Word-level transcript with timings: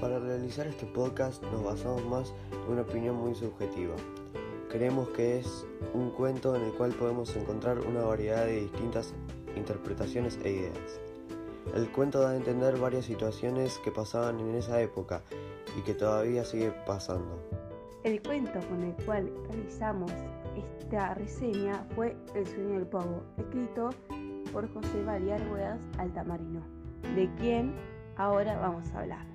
Para 0.00 0.18
realizar 0.18 0.66
este 0.66 0.86
podcast 0.86 1.42
nos 1.44 1.64
basamos 1.64 2.04
más 2.04 2.34
en 2.52 2.72
una 2.72 2.82
opinión 2.82 3.16
muy 3.16 3.34
subjetiva. 3.34 3.94
Creemos 4.68 5.08
que 5.10 5.38
es 5.38 5.66
un 5.94 6.10
cuento 6.10 6.56
en 6.56 6.62
el 6.62 6.72
cual 6.72 6.92
podemos 6.92 7.34
encontrar 7.36 7.78
una 7.78 8.02
variedad 8.02 8.46
de 8.46 8.62
distintas 8.62 9.14
interpretaciones 9.56 10.38
e 10.44 10.50
ideas. 10.50 11.00
El 11.74 11.90
cuento 11.90 12.20
da 12.20 12.30
a 12.30 12.36
entender 12.36 12.78
varias 12.78 13.04
situaciones 13.04 13.78
que 13.84 13.90
pasaban 13.90 14.40
en 14.40 14.54
esa 14.54 14.80
época 14.80 15.22
y 15.78 15.82
que 15.82 15.94
todavía 15.94 16.44
sigue 16.44 16.72
pasando. 16.86 17.38
El 18.04 18.20
cuento 18.22 18.58
con 18.68 18.82
el 18.82 18.94
cual 19.04 19.32
realizamos 19.48 20.10
esta 20.80 21.14
reseña 21.14 21.86
fue 21.94 22.16
El 22.34 22.46
sueño 22.46 22.74
del 22.74 22.86
pavo, 22.86 23.22
escrito 23.38 23.90
por 24.52 24.72
José 24.74 25.02
Variar 25.04 25.40
Altamarino 25.98 26.81
de 27.14 27.28
quien 27.38 27.74
ahora 28.16 28.58
vamos 28.58 28.90
a 28.92 29.00
hablar. 29.00 29.32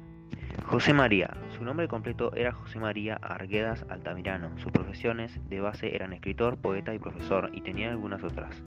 José 0.66 0.94
María, 0.94 1.30
su 1.55 1.63
nombre 1.63 1.88
completo 1.88 2.34
era 2.35 2.52
José 2.52 2.80
María 2.80 3.16
Arguedas 3.21 3.85
Altamirano. 3.90 4.49
Sus 4.57 4.71
profesiones 4.71 5.40
de 5.49 5.62
base 5.62 5.95
eran 5.95 6.13
escritor, 6.13 6.57
poeta 6.57 6.93
y 6.93 6.99
profesor, 6.99 7.49
y 7.53 7.62
tenía 7.62 7.91
algunas 7.91 8.23
otras. 8.23 8.63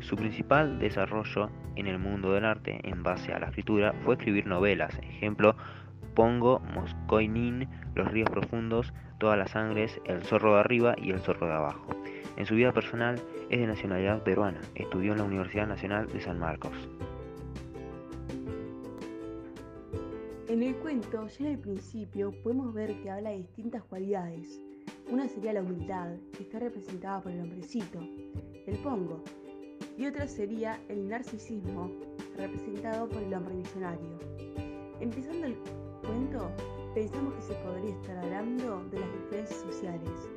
Su 0.00 0.16
principal 0.16 0.78
desarrollo 0.78 1.50
en 1.76 1.86
el 1.86 1.98
mundo 1.98 2.32
del 2.32 2.44
arte, 2.44 2.80
en 2.82 3.02
base 3.02 3.32
a 3.32 3.38
la 3.38 3.46
escritura, 3.46 3.94
fue 4.04 4.14
escribir 4.14 4.46
novelas, 4.46 4.98
ejemplo, 4.98 5.56
Pongo, 6.14 6.60
Moscoinin, 6.74 7.68
Los 7.94 8.10
ríos 8.10 8.30
profundos, 8.30 8.92
Todas 9.18 9.38
las 9.38 9.52
sangres, 9.52 10.00
El 10.04 10.22
zorro 10.24 10.54
de 10.54 10.60
arriba 10.60 10.94
y 10.98 11.10
El 11.10 11.20
zorro 11.20 11.46
de 11.46 11.54
abajo. 11.54 11.86
En 12.36 12.44
su 12.44 12.54
vida 12.54 12.72
personal 12.72 13.16
es 13.50 13.60
de 13.60 13.66
nacionalidad 13.66 14.22
peruana, 14.22 14.60
estudió 14.74 15.12
en 15.12 15.18
la 15.18 15.24
Universidad 15.24 15.66
Nacional 15.66 16.08
de 16.08 16.20
San 16.20 16.38
Marcos. 16.38 16.88
En 20.56 20.62
el 20.62 20.76
cuento, 20.76 21.26
ya 21.26 21.44
en 21.44 21.52
el 21.52 21.58
principio, 21.58 22.32
podemos 22.42 22.72
ver 22.72 22.98
que 23.02 23.10
habla 23.10 23.28
de 23.28 23.40
distintas 23.40 23.84
cualidades. 23.84 24.58
Una 25.12 25.28
sería 25.28 25.52
la 25.52 25.60
humildad, 25.60 26.16
que 26.32 26.44
está 26.44 26.58
representada 26.58 27.20
por 27.20 27.30
el 27.30 27.42
hombrecito, 27.42 27.98
el 28.66 28.78
pongo, 28.78 29.22
y 29.98 30.06
otra 30.06 30.26
sería 30.26 30.80
el 30.88 31.10
narcisismo, 31.10 31.90
representado 32.38 33.06
por 33.06 33.22
el 33.22 33.34
hombre 33.34 33.54
visionario. 33.54 34.18
Empezando 34.98 35.46
el 35.46 35.56
cuento, 36.00 36.50
pensamos 36.94 37.34
que 37.34 37.42
se 37.42 37.54
podría 37.56 37.94
estar 37.94 38.16
hablando 38.16 38.82
de 38.90 39.00
las 39.00 39.12
diferencias 39.12 39.60
sociales, 39.60 40.30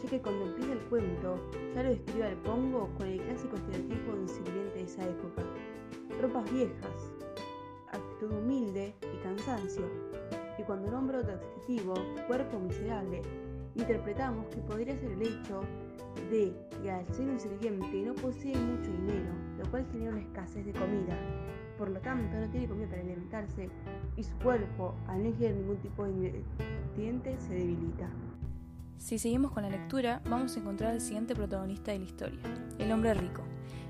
ya 0.00 0.08
que 0.08 0.22
cuando 0.22 0.46
empieza 0.46 0.74
el 0.74 0.80
cuento 0.88 1.40
ya 1.74 1.82
lo 1.82 1.90
describe 1.90 2.24
al 2.24 2.36
pongo 2.42 2.88
con 2.96 3.08
el 3.08 3.20
clásico 3.20 3.56
estereotipo 3.56 4.12
de 4.12 4.20
un 4.20 4.28
sirviente 4.28 4.74
de 4.74 4.84
esa 4.84 5.02
época. 5.02 5.42
Ropas 6.22 6.52
viejas, 6.52 7.12
actitud 7.90 8.30
humilde 8.30 8.94
Y 10.58 10.62
cuando 10.62 10.90
nombra 10.90 11.20
otro 11.20 11.34
adjetivo, 11.34 11.94
cuerpo 12.26 12.58
miserable, 12.58 13.22
interpretamos 13.76 14.46
que 14.46 14.56
podría 14.62 14.98
ser 14.98 15.12
el 15.12 15.22
hecho 15.22 15.60
de 16.30 16.52
que 16.82 16.90
al 16.90 17.06
ser 17.06 17.28
un 17.28 18.04
no 18.06 18.14
posee 18.14 18.56
mucho 18.56 18.90
dinero, 18.90 19.32
lo 19.58 19.70
cual 19.70 19.86
genera 19.92 20.12
una 20.12 20.22
escasez 20.22 20.66
de 20.66 20.72
comida. 20.72 21.16
Por 21.78 21.90
lo 21.90 22.00
tanto, 22.00 22.36
no 22.38 22.48
tiene 22.50 22.66
comida 22.66 22.88
para 22.88 23.02
alimentarse 23.02 23.68
y 24.16 24.22
su 24.24 24.34
cuerpo, 24.38 24.94
al 25.06 25.22
no 25.22 25.28
ingerir 25.28 25.56
ningún 25.56 25.76
tipo 25.76 26.04
de 26.04 26.10
ingrediente, 26.10 27.38
se 27.38 27.54
debilita. 27.54 28.08
Si 28.98 29.18
seguimos 29.18 29.52
con 29.52 29.62
la 29.62 29.70
lectura, 29.70 30.22
vamos 30.28 30.56
a 30.56 30.60
encontrar 30.60 30.92
al 30.92 31.00
siguiente 31.00 31.36
protagonista 31.36 31.92
de 31.92 31.98
la 31.98 32.04
historia, 32.06 32.40
el 32.78 32.90
hombre 32.90 33.14
rico. 33.14 33.42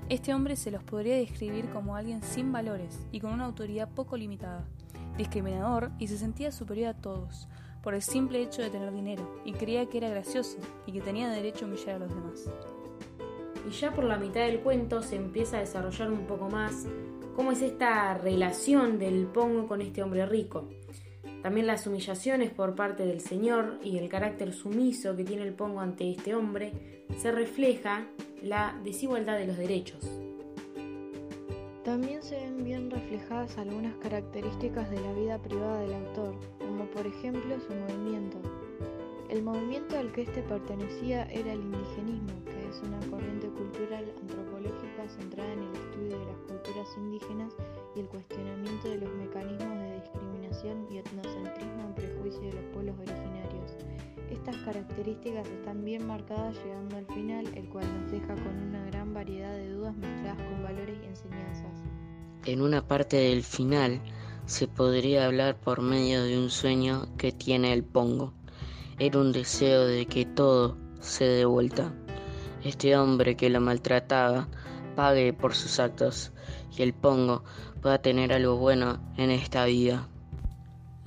Este 0.09 0.33
hombre 0.33 0.55
se 0.55 0.69
los 0.69 0.83
podría 0.83 1.15
describir 1.15 1.69
como 1.69 1.95
alguien 1.95 2.21
sin 2.21 2.51
valores 2.51 2.99
y 3.11 3.19
con 3.19 3.33
una 3.33 3.45
autoridad 3.45 3.89
poco 3.89 4.15
limitada, 4.15 4.67
discriminador 5.17 5.91
y 5.99 6.07
se 6.07 6.17
sentía 6.17 6.51
superior 6.51 6.89
a 6.89 7.01
todos, 7.01 7.47
por 7.81 7.93
el 7.93 8.01
simple 8.01 8.41
hecho 8.41 8.61
de 8.61 8.69
tener 8.69 8.93
dinero, 8.93 9.41
y 9.45 9.53
creía 9.53 9.87
que 9.87 9.97
era 9.97 10.09
gracioso 10.09 10.57
y 10.85 10.91
que 10.91 11.01
tenía 11.01 11.29
derecho 11.29 11.65
a 11.65 11.67
humillar 11.67 11.95
a 11.95 11.99
los 11.99 12.09
demás. 12.09 12.49
Y 13.67 13.71
ya 13.71 13.93
por 13.93 14.03
la 14.05 14.17
mitad 14.17 14.41
del 14.41 14.61
cuento 14.61 15.01
se 15.01 15.15
empieza 15.15 15.57
a 15.57 15.61
desarrollar 15.61 16.11
un 16.11 16.25
poco 16.25 16.49
más 16.49 16.85
cómo 17.35 17.51
es 17.51 17.61
esta 17.61 18.17
relación 18.17 18.97
del 18.97 19.27
Pongo 19.27 19.67
con 19.67 19.81
este 19.81 20.01
hombre 20.01 20.25
rico. 20.25 20.69
También 21.43 21.67
las 21.67 21.85
humillaciones 21.85 22.49
por 22.49 22.75
parte 22.75 23.05
del 23.05 23.21
Señor 23.21 23.79
y 23.83 23.97
el 23.97 24.09
carácter 24.09 24.53
sumiso 24.53 25.15
que 25.15 25.23
tiene 25.23 25.43
el 25.43 25.53
Pongo 25.53 25.79
ante 25.79 26.09
este 26.09 26.33
hombre 26.33 27.05
se 27.17 27.31
refleja 27.31 28.07
la 28.41 28.79
desigualdad 28.83 29.37
de 29.37 29.47
los 29.47 29.57
derechos. 29.57 30.03
También 31.87 32.21
se 32.21 32.35
ven 32.35 32.65
bien 32.65 32.91
reflejadas 32.91 33.57
algunas 33.57 33.95
características 34.03 34.89
de 34.89 34.99
la 34.99 35.13
vida 35.13 35.37
privada 35.41 35.79
del 35.79 35.93
autor, 35.93 36.35
como 36.59 36.83
por 36.87 37.07
ejemplo 37.07 37.55
su 37.61 37.73
movimiento. 37.73 38.37
El 39.29 39.41
movimiento 39.41 39.97
al 39.97 40.11
que 40.11 40.23
éste 40.23 40.41
pertenecía 40.41 41.23
era 41.31 41.53
el 41.53 41.61
indigenismo, 41.61 42.43
que 42.43 42.67
es 42.67 42.81
una 42.83 42.99
corriente 43.09 43.47
cultural 43.47 44.03
antropológica 44.19 45.07
centrada 45.07 45.53
en 45.53 45.63
el 45.63 45.75
estudio 45.75 46.19
de 46.19 46.25
las 46.25 46.37
culturas 46.39 46.87
indígenas 46.97 47.53
y 47.95 48.01
el 48.01 48.07
cuestionamiento 48.07 48.89
de 48.89 48.97
los 48.97 49.15
mecanismos 49.15 49.79
de 49.79 50.01
discriminación 50.01 50.87
y 50.91 50.97
etnocentrismo 50.97 51.83
en 51.85 51.95
prejuicio 51.95 52.41
de 52.41 52.51
los 52.51 52.65
pueblos 52.73 52.95
originarios. 52.99 53.36
Estas 54.47 54.63
características 54.63 55.45
están 55.45 55.83
bien 55.83 56.07
marcadas 56.07 56.55
llegando 56.63 56.95
al 56.95 57.05
final, 57.07 57.45
el 57.53 57.67
cual 57.67 57.85
nos 57.99 58.09
deja 58.09 58.33
con 58.33 58.57
una 58.69 58.85
gran 58.85 59.13
variedad 59.13 59.51
de 59.51 59.73
dudas 59.73 59.93
mezcladas 59.97 60.37
con 60.37 60.63
valores 60.63 60.97
y 61.03 61.05
enseñanzas. 61.05 61.83
En 62.45 62.61
una 62.61 62.87
parte 62.87 63.17
del 63.17 63.43
final 63.43 63.99
se 64.45 64.69
podría 64.69 65.25
hablar 65.25 65.59
por 65.59 65.81
medio 65.81 66.23
de 66.23 66.39
un 66.39 66.49
sueño 66.49 67.09
que 67.17 67.33
tiene 67.33 67.73
el 67.73 67.83
Pongo. 67.83 68.31
Era 68.99 69.19
un 69.19 69.33
deseo 69.33 69.85
de 69.85 70.05
que 70.05 70.23
todo 70.23 70.77
se 71.01 71.25
dé 71.25 71.43
vuelta. 71.43 71.93
Este 72.63 72.95
hombre 72.95 73.35
que 73.35 73.49
lo 73.49 73.59
maltrataba 73.59 74.47
pague 74.95 75.33
por 75.33 75.55
sus 75.55 75.77
actos 75.77 76.31
y 76.73 76.83
el 76.83 76.93
Pongo 76.93 77.43
pueda 77.81 77.97
tener 77.97 78.31
algo 78.31 78.55
bueno 78.55 78.97
en 79.17 79.29
esta 79.29 79.65
vida. 79.65 80.07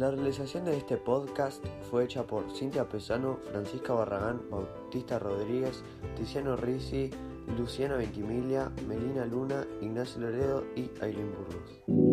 La 0.01 0.11
realización 0.11 0.65
de 0.65 0.79
este 0.79 0.97
podcast 0.97 1.63
fue 1.91 2.05
hecha 2.05 2.27
por 2.27 2.51
Cintia 2.57 2.89
Pesano, 2.89 3.39
Francisca 3.51 3.93
Barragán, 3.93 4.41
Bautista 4.51 5.19
Rodríguez, 5.19 5.85
Tiziano 6.17 6.57
Risi, 6.57 7.11
Luciana 7.59 7.97
Ventimiglia, 7.97 8.73
Melina 8.89 9.27
Luna, 9.27 9.67
Ignacio 9.83 10.23
Loredo 10.23 10.65
y 10.75 10.91
Aileen 11.03 11.31
Burgos. 11.35 12.10